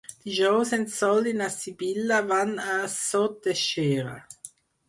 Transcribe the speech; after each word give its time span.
Dijous 0.27 0.71
en 0.77 0.85
Sol 0.93 1.29
i 1.33 1.33
na 1.41 1.49
Sibil·la 1.57 2.19
van 2.33 2.57
a 2.77 2.81
Sot 2.97 3.39
de 3.49 3.57
Xera. 3.69 4.21